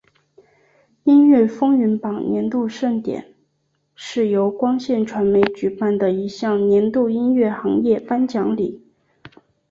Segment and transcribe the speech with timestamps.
[1.03, 3.35] 音乐风云榜年度盛典
[3.93, 8.81] 是由光线传媒举办的一项年度音乐行业颁奖礼。